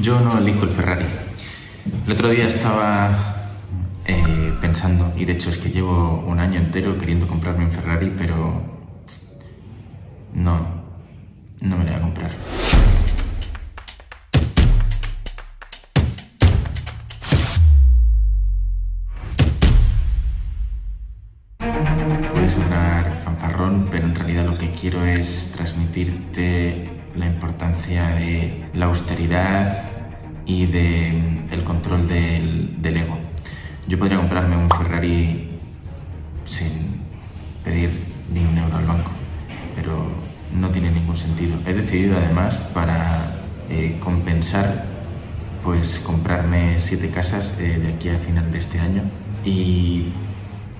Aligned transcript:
yo 0.00 0.20
no 0.20 0.38
elijo 0.38 0.64
el 0.64 0.70
Ferrari. 0.70 1.06
El 2.06 2.12
otro 2.12 2.28
día 2.28 2.46
estaba 2.46 3.36
eh, 4.06 4.52
pensando, 4.60 5.12
y 5.16 5.24
de 5.24 5.32
hecho 5.32 5.50
es 5.50 5.58
que 5.58 5.70
llevo 5.70 6.24
un 6.26 6.38
año 6.38 6.60
entero 6.60 6.98
queriendo 6.98 7.26
comprarme 7.26 7.64
un 7.64 7.70
Ferrari, 7.70 8.12
pero 8.16 8.62
no, 10.34 10.66
no 11.60 11.76
me 11.78 11.84
lo 11.84 11.90
voy 11.90 11.98
a 11.98 12.00
comprar. 12.00 12.32
Puede 22.32 22.50
sonar 22.50 23.22
fanfarrón, 23.24 23.88
pero 23.90 24.06
en 24.06 24.14
realidad 24.14 24.46
lo 24.46 24.54
que 24.56 24.70
quiero 24.72 25.04
es 25.04 25.52
transmitirte 25.52 26.65
de 27.88 28.68
la 28.74 28.86
austeridad 28.86 29.82
y 30.44 30.66
del 30.66 31.64
control 31.64 32.08
del, 32.08 32.80
del 32.82 32.96
ego. 32.96 33.18
Yo 33.86 33.98
podría 33.98 34.18
comprarme 34.18 34.56
un 34.56 34.68
Ferrari 34.68 35.48
sin 36.44 37.00
pedir 37.64 37.90
ni 38.32 38.44
un 38.44 38.58
euro 38.58 38.76
al 38.76 38.84
banco, 38.84 39.10
pero 39.74 40.06
no 40.52 40.68
tiene 40.70 40.90
ningún 40.90 41.16
sentido. 41.16 41.56
He 41.66 41.74
decidido 41.74 42.18
además 42.18 42.56
para 42.74 43.32
eh, 43.70 43.96
compensar 44.00 44.84
pues 45.62 45.98
comprarme 46.00 46.78
siete 46.78 47.10
casas 47.10 47.52
eh, 47.58 47.78
de 47.78 47.94
aquí 47.94 48.08
a 48.08 48.18
final 48.18 48.50
de 48.52 48.58
este 48.58 48.78
año 48.78 49.02
y 49.44 50.06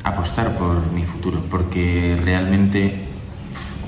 apostar 0.04 0.56
por 0.56 0.92
mi 0.92 1.04
futuro, 1.04 1.42
porque 1.50 2.16
realmente 2.22 3.04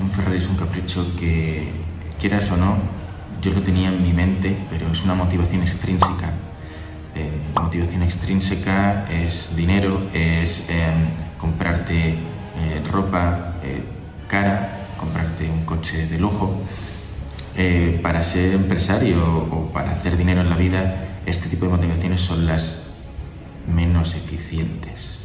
un 0.01 0.11
Ferrari 0.11 0.37
es 0.39 0.47
un 0.47 0.57
capricho 0.57 1.05
que, 1.17 1.71
quieras 2.19 2.51
o 2.51 2.57
no, 2.57 2.77
yo 3.41 3.51
lo 3.51 3.61
tenía 3.61 3.89
en 3.89 4.01
mi 4.03 4.13
mente, 4.13 4.57
pero 4.69 4.91
es 4.91 5.03
una 5.03 5.15
motivación 5.15 5.63
extrínseca. 5.63 6.31
Eh, 7.15 7.29
motivación 7.55 8.03
extrínseca 8.03 9.05
es 9.09 9.55
dinero, 9.55 10.09
es 10.13 10.63
em, 10.69 11.09
comprarte 11.37 12.09
eh, 12.09 12.83
ropa 12.91 13.55
eh, 13.63 13.83
cara, 14.27 14.87
comprarte 14.97 15.49
un 15.49 15.65
coche 15.65 16.07
de 16.07 16.17
lujo. 16.17 16.61
para 18.01 18.23
ser 18.23 18.53
empresario 18.53 19.19
o 19.51 19.67
para 19.73 19.91
hacer 19.91 20.15
dinero 20.15 20.39
en 20.39 20.49
la 20.49 20.55
vida, 20.55 20.81
este 21.25 21.49
tipo 21.49 21.65
de 21.65 21.71
motivaciones 21.71 22.21
son 22.21 22.45
las 22.45 22.87
menos 23.67 24.15
eficientes. 24.15 25.19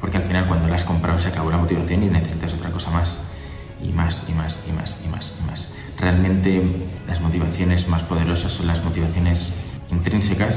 Porque 0.00 0.18
al 0.18 0.22
final 0.24 0.46
cuando 0.46 0.68
la 0.68 0.76
has 0.76 0.84
comprado 0.84 1.18
se 1.18 1.28
acabó 1.28 1.50
la 1.50 1.58
motivación 1.58 2.04
y 2.04 2.06
necesitas 2.06 2.54
otra 2.54 2.70
cosa 2.70 2.90
más. 2.90 3.12
Y 3.82 3.92
más, 3.92 4.22
y 4.28 4.32
más, 4.32 4.56
y 4.68 4.72
más, 4.72 4.96
y 5.04 5.08
más, 5.08 5.32
y 5.40 5.46
más. 5.46 5.68
Realmente 6.00 6.62
las 7.08 7.20
motivaciones 7.20 7.88
más 7.88 8.02
poderosas 8.04 8.52
son 8.52 8.68
las 8.68 8.82
motivaciones 8.84 9.52
intrínsecas, 9.90 10.54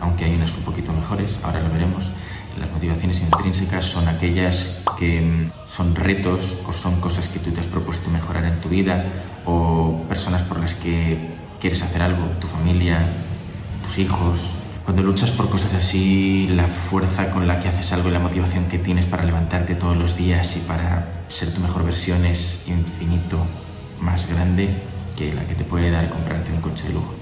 aunque 0.00 0.26
hay 0.26 0.34
unas 0.34 0.54
un 0.54 0.64
poquito 0.64 0.92
mejores, 0.92 1.30
ahora 1.42 1.62
lo 1.62 1.70
veremos. 1.70 2.04
Las 2.60 2.70
motivaciones 2.70 3.20
intrínsecas 3.20 3.86
son 3.86 4.06
aquellas 4.08 4.82
que 4.98 5.20
mm, 5.20 5.50
son 5.74 5.94
retos 5.94 6.42
o 6.66 6.72
son 6.74 7.00
cosas 7.00 7.26
que 7.28 7.38
tú 7.38 7.50
te 7.50 7.60
has 7.60 7.66
propuesto 7.66 8.10
mejorar 8.10 8.44
en 8.44 8.60
tu 8.60 8.68
vida 8.68 9.04
o 9.46 10.04
personas 10.08 10.42
por 10.42 10.60
las 10.60 10.74
que 10.74 11.18
quieres 11.60 11.82
hacer 11.82 12.02
algo, 12.02 12.26
tu 12.40 12.46
familia, 12.46 12.98
tus 13.84 13.98
hijos. 13.98 14.38
Cuando 14.84 15.02
luchas 15.02 15.30
por 15.30 15.48
cosas 15.48 15.72
así, 15.74 16.48
la 16.48 16.68
fuerza 16.68 17.30
con 17.30 17.46
la 17.46 17.58
que 17.60 17.68
haces 17.68 17.92
algo 17.92 18.10
y 18.10 18.12
la 18.12 18.20
motivación 18.20 18.66
que 18.66 18.78
tienes 18.78 19.06
para 19.06 19.24
levantarte 19.24 19.74
todos 19.74 19.96
los 19.96 20.16
días 20.16 20.54
y 20.56 20.60
para 20.60 21.24
ser 21.28 21.52
tu 21.52 21.60
mejor 21.60 21.84
versión 21.84 22.24
es 22.26 22.68
infinito 22.68 23.38
más 24.00 24.26
grande 24.28 24.68
que 25.16 25.34
la 25.34 25.44
que 25.46 25.54
te 25.54 25.64
puede 25.64 25.90
dar 25.90 26.08
comprarte 26.10 26.52
un 26.52 26.60
coche 26.60 26.84
de 26.84 26.94
lujo. 26.94 27.14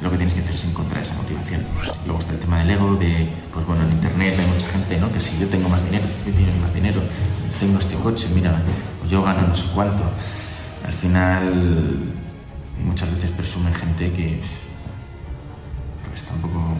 Lo 0.00 0.10
que 0.10 0.16
tienes 0.16 0.34
que 0.34 0.40
hacer 0.40 0.54
es 0.54 0.64
encontrar 0.64 1.02
esa 1.02 1.14
motivación. 1.14 1.62
Luego 2.04 2.20
está 2.20 2.32
el 2.32 2.40
tema 2.40 2.58
del 2.58 2.70
ego, 2.70 2.96
de, 2.96 3.28
pues 3.52 3.64
bueno, 3.66 3.84
en 3.84 3.92
internet 3.92 4.34
hay 4.38 4.46
mucha 4.46 4.68
gente, 4.68 4.98
¿no? 4.98 5.12
Que 5.12 5.20
si 5.20 5.38
yo 5.38 5.48
tengo 5.48 5.68
más 5.68 5.84
dinero, 5.84 6.04
yo 6.26 6.32
tengo 6.32 6.60
más 6.60 6.74
dinero, 6.74 7.00
tengo 7.60 7.78
este 7.78 7.94
coche, 7.96 8.26
mira, 8.34 8.60
yo 9.08 9.22
gano 9.22 9.46
no 9.46 9.56
sé 9.56 9.64
cuánto. 9.74 10.02
Al 10.84 10.92
final, 10.92 11.96
muchas 12.84 13.10
veces 13.14 13.30
presumen 13.30 13.74
gente 13.74 14.12
que 14.12 14.40
pues 16.10 16.22
tampoco 16.24 16.76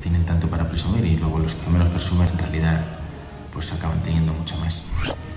tienen 0.00 0.24
tanto 0.24 0.46
para 0.48 0.68
presumir 0.68 1.04
y 1.04 1.16
luego 1.16 1.40
los 1.40 1.52
que 1.52 1.70
menos 1.70 1.88
presumen 1.88 2.28
en 2.28 2.38
realidad 2.38 2.84
pues 3.52 3.70
acaban 3.72 4.00
teniendo 4.00 4.32
mucho 4.32 4.56
más. 4.58 4.82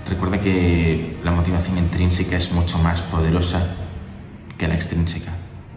Recuerda 0.08 0.40
que 0.40 1.16
la 1.22 1.30
motivación 1.30 1.78
intrínseca 1.78 2.36
es 2.36 2.50
mucho 2.52 2.78
más 2.78 3.00
poderosa 3.02 3.76
que 4.58 4.66
la 4.66 4.74
extrínseca. 4.74 5.32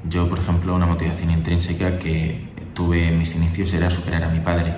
Yo, 0.10 0.28
por 0.28 0.40
ejemplo, 0.40 0.76
una 0.76 0.86
motivación 0.86 1.32
intrínseca 1.32 2.00
que 2.00 2.50
tuve 2.74 3.08
en 3.10 3.20
mis 3.20 3.36
inicios 3.36 3.74
era 3.74 3.90
superar 3.90 4.24
a 4.24 4.30
mi 4.30 4.40
padre. 4.40 4.76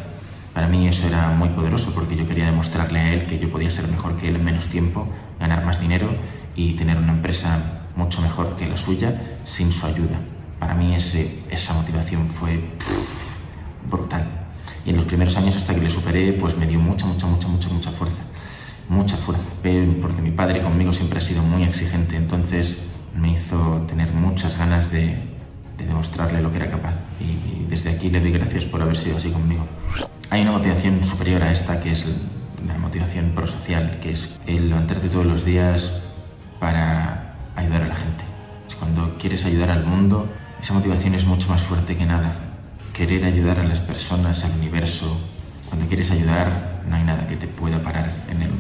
Para 0.54 0.68
mí 0.68 0.88
eso 0.88 1.08
era 1.08 1.30
muy 1.30 1.50
poderoso 1.50 1.94
porque 1.94 2.16
yo 2.16 2.28
quería 2.28 2.46
demostrarle 2.46 3.00
a 3.00 3.14
él 3.14 3.26
que 3.26 3.40
yo 3.40 3.50
podía 3.50 3.70
ser 3.70 3.88
mejor 3.88 4.18
que 4.18 4.30
él 4.30 4.36
en 4.36 4.44
menos 4.44 4.66
tiempo, 4.66 5.08
ganar 5.40 5.66
más 5.66 5.80
dinero 5.80 6.10
y 6.56 6.74
tener 6.74 6.98
una 6.98 7.14
empresa 7.14 7.88
mucho 7.96 8.22
mejor 8.22 8.56
que 8.56 8.68
la 8.68 8.78
suya 8.78 9.38
sin 9.46 9.72
su 9.72 9.86
ayuda. 9.86 10.20
Para 10.60 10.74
mí 10.74 10.96
esa 10.96 11.74
motivación 11.74 12.28
fue 12.30 12.62
brutal. 13.90 14.26
Y 14.86 14.90
en 14.90 14.98
los 14.98 15.06
primeros 15.06 15.36
años 15.38 15.56
hasta 15.58 15.74
que 15.74 15.82
le 15.82 15.90
superé, 15.90 16.34
pues 16.34 16.58
me 16.58 16.68
dio 16.68 16.80
mucha, 16.80 17.06
mucha, 17.06 17.26
mucha, 17.26 17.48
mucha, 17.48 17.70
mucha 17.70 17.92
fuerza 17.92 18.24
mucha 18.90 19.18
fuerza, 19.18 19.50
porque 20.02 20.22
mi 20.22 20.32
padre 20.32 20.62
conmigo 20.62 20.94
siempre 20.94 21.20
ha 21.20 21.22
sido 21.22 21.42
muy 21.44 21.64
exigente, 21.64 22.16
entonces 22.16 22.78
me 23.16 23.34
hizo 23.34 23.84
tener 23.88 24.12
muchas 24.12 24.58
ganas 24.58 24.92
de, 24.92 25.16
demostrarle 25.78 26.42
lo 26.42 26.50
que 26.52 26.58
era 26.58 26.72
capaz 26.72 26.96
y 27.20 27.66
desde 27.70 27.92
aquí 27.92 28.10
le 28.10 28.20
doy 28.20 28.32
gracias 28.32 28.66
por 28.66 28.82
haber 28.82 28.98
sido 28.98 29.18
así 29.18 29.30
conmigo. 29.30 29.66
Hay 30.30 30.42
una 30.42 30.52
motivación 30.52 31.04
superior 31.04 31.44
a 31.44 31.52
esta 31.52 31.80
que 31.82 31.92
es 31.92 32.04
la 32.66 32.78
motivación 32.78 33.32
prosocial, 33.36 34.00
que 34.02 34.12
es 34.12 34.40
el 34.48 34.70
levantarte 34.70 35.10
todos 35.10 35.26
los 35.26 35.46
días 35.46 36.02
para 36.60 37.36
ayudar 37.56 37.84
a 37.84 37.88
la 37.88 37.96
gente. 37.96 38.24
Cuando 38.80 39.18
quieres 39.18 39.46
ayudar 39.46 39.72
al 39.72 39.86
mundo, 39.86 40.28
esa 40.62 40.74
motivación 40.74 41.16
es 41.16 41.26
mucho 41.26 41.48
más 41.48 41.62
fuerte 41.64 41.96
que 41.96 42.06
nada. 42.06 42.36
Querer 42.94 43.26
ayudar 43.26 43.60
a 43.60 43.64
las 43.64 43.80
personas, 43.80 44.44
al 44.44 44.52
universo, 44.54 45.18
cuando 45.76 45.90
quieres 45.90 46.10
ayudar, 46.10 46.84
no 46.88 46.96
hay 46.96 47.04
nada 47.04 47.28
que 47.28 47.36
te 47.36 47.48
pueda 47.48 47.84
parar 47.84 48.10
en 48.30 48.42
el, 48.44 48.52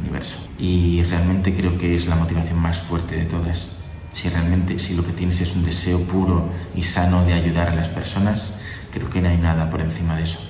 universo. 0.00 0.36
Y 0.58 1.02
realmente 1.04 1.54
creo 1.54 1.78
que 1.78 1.96
es 1.96 2.06
la 2.06 2.16
motivación 2.16 2.58
más 2.58 2.78
fuerte 2.78 3.16
de 3.16 3.24
todas. 3.24 3.78
Si 4.10 4.28
realmente, 4.28 4.78
si 4.80 4.94
lo 4.94 5.04
que 5.04 5.12
tienes 5.12 5.40
es 5.40 5.54
un 5.54 5.64
deseo 5.64 6.00
puro 6.02 6.50
y 6.74 6.82
sano 6.82 7.24
de 7.24 7.34
ayudar 7.34 7.70
a 7.70 7.74
las 7.76 7.88
personas, 7.88 8.52
creo 8.90 9.08
que 9.08 9.20
no 9.20 9.28
hay 9.28 9.36
nada 9.36 9.70
por 9.70 9.80
encima 9.80 10.16
de 10.16 10.24
eso. 10.24 10.40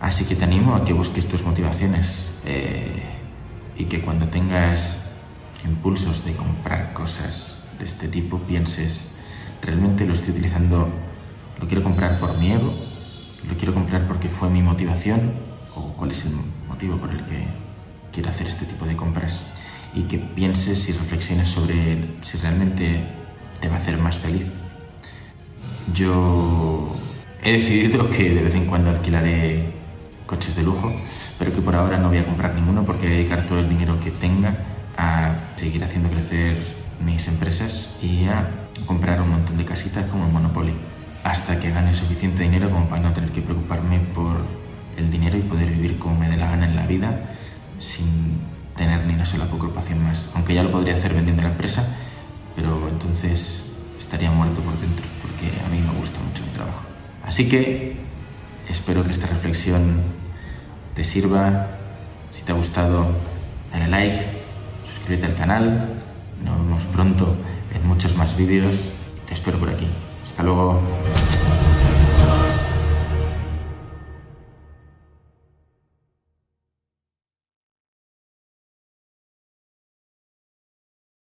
Así 0.00 0.26
que 0.26 0.34
te 0.34 0.44
animo 0.44 0.74
a 0.74 0.84
que 0.84 0.92
busques 0.92 1.26
tus 1.26 1.42
motivaciones 1.42 2.06
eh, 2.44 3.02
y 3.76 3.84
que 3.84 4.00
cuando 4.00 4.28
tengas 4.28 4.80
impulsos 5.64 6.24
de 6.26 6.34
comprar 6.34 6.92
cosas 6.92 7.58
de 7.78 7.86
este 7.86 8.08
tipo 8.08 8.38
pienses, 8.40 9.00
realmente 9.62 10.04
lo 10.04 10.12
estoy 10.12 10.30
utilizando, 10.30 10.88
lo 11.58 11.66
quiero 11.66 11.82
comprar 11.82 12.20
por 12.20 12.36
mi 12.36 12.52
ego 12.52 12.87
lo 13.46 13.56
quiero 13.56 13.74
comprar 13.74 14.06
porque 14.06 14.28
fue 14.28 14.48
mi 14.50 14.62
motivación 14.62 15.32
o 15.74 15.92
cuál 15.94 16.10
es 16.10 16.24
el 16.24 16.32
motivo 16.66 16.96
por 16.96 17.10
el 17.10 17.18
que 17.24 17.46
quiero 18.12 18.30
hacer 18.30 18.46
este 18.48 18.66
tipo 18.66 18.84
de 18.84 18.96
compras 18.96 19.38
y 19.94 20.02
que 20.02 20.18
pienses 20.18 20.88
y 20.88 20.92
reflexiones 20.92 21.48
sobre 21.48 21.98
si 22.22 22.38
realmente 22.38 23.02
te 23.60 23.68
va 23.68 23.76
a 23.76 23.78
hacer 23.78 23.98
más 23.98 24.16
feliz. 24.18 24.46
Yo 25.94 26.94
he 27.42 27.52
decidido 27.52 28.10
que 28.10 28.30
de 28.30 28.42
vez 28.42 28.54
en 28.54 28.66
cuando 28.66 28.90
alquilaré 28.90 29.72
coches 30.26 30.54
de 30.56 30.62
lujo, 30.62 30.92
pero 31.38 31.52
que 31.52 31.60
por 31.60 31.74
ahora 31.74 31.96
no 31.98 32.08
voy 32.08 32.18
a 32.18 32.26
comprar 32.26 32.54
ninguno 32.54 32.84
porque 32.84 33.06
voy 33.06 33.14
a 33.14 33.18
dedicar 33.18 33.46
todo 33.46 33.60
el 33.60 33.68
dinero 33.68 33.98
que 34.00 34.10
tenga 34.10 34.54
a 34.96 35.34
seguir 35.56 35.82
haciendo 35.82 36.10
crecer 36.10 36.56
mis 37.04 37.26
empresas 37.28 37.96
y 38.02 38.24
a 38.24 38.48
comprar 38.86 39.22
un 39.22 39.30
montón 39.30 39.56
de 39.56 39.64
casitas 39.64 40.06
como 40.06 40.26
el 40.26 40.32
Monopoly 40.32 40.72
hasta 41.24 41.58
que 41.58 41.70
gane 41.70 41.94
suficiente 41.94 42.42
dinero 42.42 42.70
como 42.70 42.88
para 42.88 43.02
no 43.02 43.12
tener 43.12 43.30
que 43.30 43.42
preocuparme 43.42 44.00
por 44.14 44.36
el 44.96 45.10
dinero 45.10 45.38
y 45.38 45.42
poder 45.42 45.70
vivir 45.70 45.98
como 45.98 46.18
me 46.18 46.28
dé 46.28 46.36
la 46.36 46.48
gana 46.48 46.66
en 46.66 46.76
la 46.76 46.86
vida 46.86 47.10
sin 47.78 48.40
tener 48.76 49.04
ni 49.06 49.14
una 49.14 49.24
sola 49.24 49.46
preocupación 49.46 50.02
más. 50.02 50.18
Aunque 50.34 50.54
ya 50.54 50.62
lo 50.62 50.70
podría 50.70 50.94
hacer 50.94 51.14
vendiendo 51.14 51.42
la 51.42 51.50
empresa, 51.50 51.84
pero 52.56 52.88
entonces 52.88 53.44
estaría 54.00 54.30
muerto 54.30 54.60
por 54.60 54.78
dentro 54.80 55.04
porque 55.20 55.46
a 55.64 55.68
mí 55.68 55.80
me 55.80 55.98
gusta 55.98 56.18
mucho 56.20 56.42
mi 56.44 56.50
trabajo. 56.50 56.82
Así 57.24 57.48
que 57.48 57.96
espero 58.68 59.04
que 59.04 59.12
esta 59.12 59.26
reflexión 59.26 60.00
te 60.94 61.04
sirva. 61.04 61.66
Si 62.34 62.42
te 62.42 62.52
ha 62.52 62.54
gustado, 62.54 63.14
dale 63.70 63.88
like, 63.88 64.24
suscríbete 64.92 65.26
al 65.26 65.36
canal. 65.36 66.00
Nos 66.44 66.58
vemos 66.58 66.82
pronto 66.84 67.36
en 67.74 67.86
muchos 67.86 68.16
más 68.16 68.36
vídeos. 68.36 68.74
Te 69.28 69.34
espero 69.34 69.58
por 69.58 69.68
aquí. 69.68 69.86
Hasta 70.38 70.44
luego. 70.44 71.27